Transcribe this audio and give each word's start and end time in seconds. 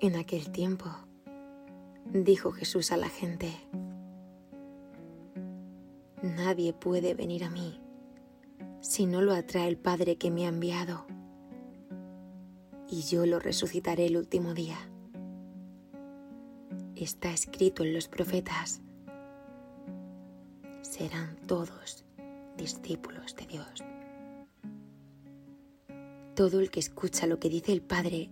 En 0.00 0.14
aquel 0.14 0.50
tiempo, 0.50 0.86
dijo 2.12 2.52
Jesús 2.52 2.92
a 2.92 2.96
la 2.96 3.08
gente, 3.08 3.52
Nadie 6.22 6.72
puede 6.72 7.14
venir 7.14 7.42
a 7.42 7.50
mí 7.50 7.80
si 8.80 9.06
no 9.06 9.22
lo 9.22 9.34
atrae 9.34 9.66
el 9.66 9.76
Padre 9.76 10.16
que 10.16 10.30
me 10.30 10.46
ha 10.46 10.50
enviado, 10.50 11.04
y 12.88 13.02
yo 13.02 13.26
lo 13.26 13.40
resucitaré 13.40 14.06
el 14.06 14.16
último 14.16 14.54
día. 14.54 14.78
Está 16.94 17.32
escrito 17.32 17.82
en 17.82 17.92
los 17.92 18.06
profetas, 18.06 18.80
serán 20.80 21.36
todos 21.46 22.04
discípulos 22.56 23.34
de 23.34 23.46
Dios. 23.46 23.84
Todo 26.34 26.60
el 26.60 26.70
que 26.70 26.78
escucha 26.78 27.26
lo 27.26 27.40
que 27.40 27.48
dice 27.48 27.72
el 27.72 27.82
Padre 27.82 28.30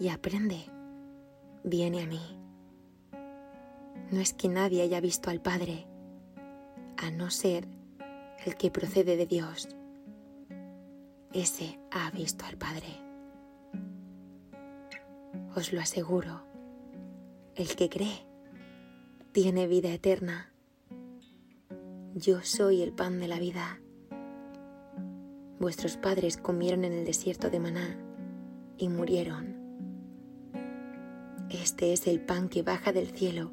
y 0.00 0.08
aprende, 0.08 0.70
viene 1.66 2.00
a 2.02 2.06
mí. 2.06 2.20
No 4.12 4.20
es 4.20 4.32
que 4.32 4.48
nadie 4.48 4.82
haya 4.82 5.00
visto 5.00 5.30
al 5.30 5.42
Padre, 5.42 5.86
a 6.96 7.10
no 7.10 7.28
ser 7.28 7.66
el 8.46 8.56
que 8.56 8.70
procede 8.70 9.16
de 9.16 9.26
Dios. 9.26 9.68
Ese 11.32 11.78
ha 11.90 12.10
visto 12.12 12.44
al 12.46 12.56
Padre. 12.56 12.86
Os 15.56 15.72
lo 15.72 15.80
aseguro, 15.80 16.42
el 17.56 17.74
que 17.74 17.88
cree 17.90 18.24
tiene 19.32 19.66
vida 19.66 19.92
eterna. 19.92 20.52
Yo 22.14 22.42
soy 22.42 22.80
el 22.80 22.92
pan 22.92 23.18
de 23.18 23.28
la 23.28 23.40
vida. 23.40 23.80
Vuestros 25.58 25.96
padres 25.96 26.36
comieron 26.36 26.84
en 26.84 26.92
el 26.92 27.04
desierto 27.04 27.50
de 27.50 27.58
Maná 27.58 27.98
y 28.78 28.88
murieron. 28.88 29.55
Este 31.50 31.92
es 31.92 32.08
el 32.08 32.20
pan 32.20 32.48
que 32.48 32.62
baja 32.62 32.92
del 32.92 33.06
cielo 33.10 33.52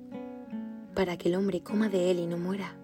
para 0.95 1.15
que 1.15 1.29
el 1.29 1.35
hombre 1.35 1.61
coma 1.61 1.89
de 1.89 2.09
él 2.09 2.19
y 2.19 2.25
no 2.25 2.39
muera. 2.39 2.75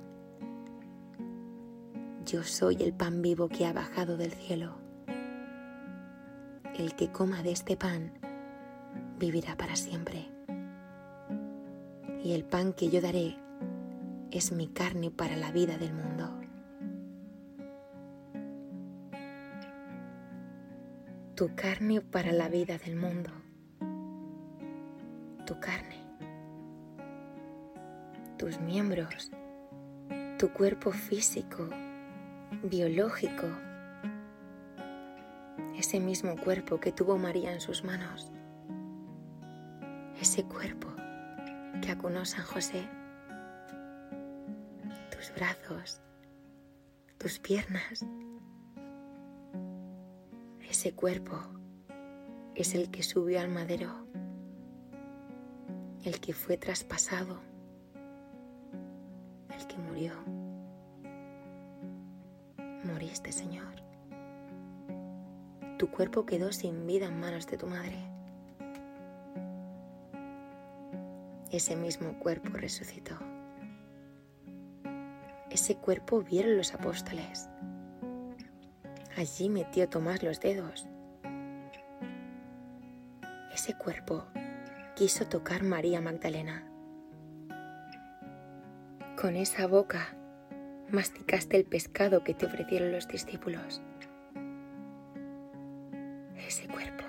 Yo 2.27 2.43
soy 2.43 2.77
el 2.83 2.93
pan 2.93 3.23
vivo 3.23 3.49
que 3.49 3.65
ha 3.65 3.73
bajado 3.73 4.17
del 4.17 4.31
cielo. 4.33 4.77
El 6.77 6.95
que 6.95 7.11
coma 7.11 7.41
de 7.41 7.51
este 7.51 7.75
pan 7.75 8.13
vivirá 9.17 9.57
para 9.57 9.75
siempre. 9.75 10.29
Y 12.23 12.33
el 12.33 12.43
pan 12.43 12.73
que 12.73 12.89
yo 12.89 13.01
daré 13.01 13.35
es 14.29 14.51
mi 14.51 14.67
carne 14.67 15.09
para 15.09 15.35
la 15.37 15.51
vida 15.51 15.79
del 15.79 15.93
mundo. 15.93 16.35
Tu 21.33 21.55
carne 21.55 22.01
para 22.01 22.31
la 22.31 22.47
vida 22.47 22.77
del 22.77 22.95
mundo. 22.95 23.31
Tu 25.49 25.59
carne. 25.59 25.95
Tus 28.37 28.59
miembros. 28.59 29.31
Tu 30.37 30.53
cuerpo 30.53 30.91
físico 30.91 31.67
biológico, 32.61 33.47
ese 35.75 35.99
mismo 35.99 36.35
cuerpo 36.37 36.79
que 36.79 36.91
tuvo 36.91 37.17
María 37.17 37.51
en 37.51 37.61
sus 37.61 37.83
manos, 37.83 38.31
ese 40.21 40.43
cuerpo 40.43 40.87
que 41.81 41.89
acunó 41.89 42.25
San 42.25 42.45
José, 42.45 42.87
tus 45.09 45.33
brazos, 45.33 45.99
tus 47.17 47.39
piernas, 47.39 48.05
ese 50.69 50.93
cuerpo 50.93 51.39
es 52.53 52.75
el 52.75 52.91
que 52.91 53.01
subió 53.01 53.39
al 53.39 53.49
madero, 53.49 54.08
el 56.03 56.19
que 56.19 56.33
fue 56.33 56.57
traspasado, 56.57 57.39
el 59.57 59.67
que 59.67 59.77
murió 59.77 60.13
moriste, 62.83 63.31
Señor. 63.31 63.73
Tu 65.77 65.89
cuerpo 65.89 66.25
quedó 66.25 66.51
sin 66.51 66.85
vida 66.85 67.05
en 67.05 67.19
manos 67.19 67.47
de 67.47 67.57
tu 67.57 67.67
madre. 67.67 67.97
Ese 71.51 71.75
mismo 71.75 72.19
cuerpo 72.19 72.49
resucitó. 72.53 73.17
Ese 75.49 75.75
cuerpo 75.75 76.21
vieron 76.21 76.57
los 76.57 76.73
apóstoles. 76.73 77.49
Allí 79.17 79.49
metió 79.49 79.89
Tomás 79.89 80.21
los 80.21 80.39
dedos. 80.39 80.87
Ese 83.53 83.73
cuerpo 83.75 84.25
quiso 84.99 85.25
tocar 85.25 85.63
María 85.63 86.01
Magdalena. 86.01 86.61
Con 89.15 89.37
esa 89.37 89.65
boca 89.65 90.13
masticaste 90.91 91.55
el 91.55 91.63
pescado 91.63 92.25
que 92.25 92.33
te 92.33 92.47
ofrecieron 92.47 92.91
los 92.91 93.07
discípulos. 93.07 93.81
Ese 96.45 96.67
cuerpo, 96.67 97.05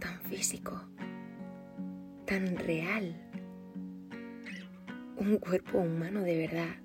tan 0.00 0.20
físico, 0.20 0.90
tan 2.26 2.58
real, 2.58 3.16
un 5.16 5.38
cuerpo 5.38 5.78
humano 5.78 6.20
de 6.20 6.36
verdad. 6.36 6.76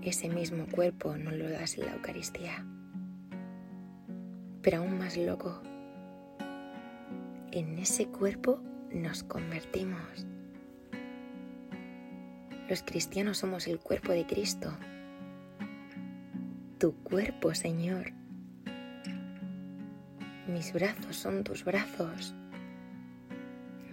Ese 0.00 0.30
mismo 0.30 0.64
cuerpo 0.72 1.18
no 1.18 1.32
lo 1.32 1.50
das 1.50 1.76
en 1.76 1.84
la 1.84 1.92
Eucaristía. 1.92 2.64
Pero 4.62 4.78
aún 4.78 4.96
más 4.96 5.18
loco, 5.18 5.60
en 7.54 7.78
ese 7.78 8.08
cuerpo 8.08 8.60
nos 8.90 9.22
convertimos. 9.22 10.26
Los 12.68 12.82
cristianos 12.82 13.38
somos 13.38 13.68
el 13.68 13.78
cuerpo 13.78 14.10
de 14.10 14.26
Cristo. 14.26 14.76
Tu 16.78 16.92
cuerpo, 17.04 17.54
Señor. 17.54 18.12
Mis 20.48 20.72
brazos 20.72 21.14
son 21.14 21.44
tus 21.44 21.64
brazos. 21.64 22.34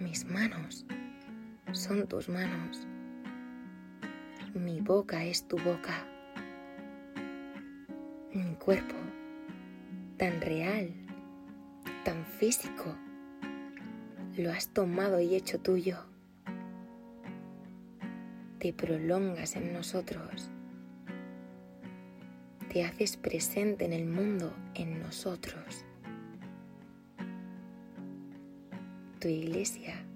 Mis 0.00 0.24
manos 0.24 0.84
son 1.70 2.08
tus 2.08 2.28
manos. 2.28 2.84
Mi 4.54 4.80
boca 4.80 5.24
es 5.24 5.46
tu 5.46 5.56
boca. 5.58 6.04
Mi 8.34 8.56
cuerpo, 8.56 8.96
tan 10.16 10.40
real, 10.40 10.92
tan 12.04 12.26
físico, 12.26 12.96
lo 14.36 14.50
has 14.50 14.68
tomado 14.68 15.20
y 15.20 15.34
hecho 15.34 15.60
tuyo 15.60 15.98
te 18.58 18.72
prolongas 18.72 19.56
en 19.56 19.72
nosotros, 19.72 20.48
te 22.72 22.84
haces 22.84 23.16
presente 23.16 23.84
en 23.84 23.92
el 23.92 24.06
mundo, 24.06 24.54
en 24.74 25.00
nosotros. 25.00 25.84
Tu 29.18 29.26
iglesia 29.26 30.06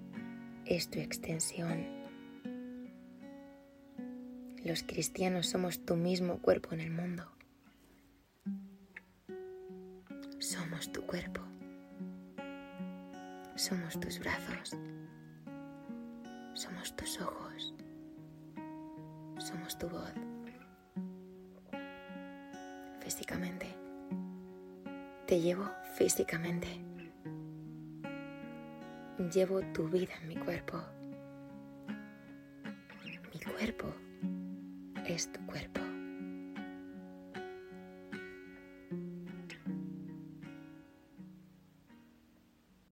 es 0.65 0.89
tu 0.89 0.99
extensión. 0.99 1.85
Los 4.63 4.83
cristianos 4.83 5.47
somos 5.47 5.85
tu 5.85 5.97
mismo 5.97 6.41
cuerpo 6.41 6.73
en 6.73 6.79
el 6.79 6.91
mundo. 6.91 7.29
Somos 10.39 10.89
tu 10.93 11.01
cuerpo. 11.05 11.41
Somos 13.57 13.99
tus 13.99 14.19
brazos. 14.19 14.77
Somos 16.53 16.95
tus 16.95 17.19
ojos 17.19 17.73
somos 19.47 19.77
tu 19.77 19.87
voz 19.87 20.11
físicamente. 22.99 23.67
Te 25.25 25.39
llevo 25.39 25.69
físicamente. 25.95 26.67
Llevo 29.33 29.61
tu 29.73 29.87
vida 29.87 30.13
en 30.21 30.27
mi 30.27 30.35
cuerpo. 30.35 30.83
Mi 33.33 33.39
cuerpo 33.39 33.93
es 35.05 35.31
tu 35.31 35.39
cuerpo. 35.45 35.96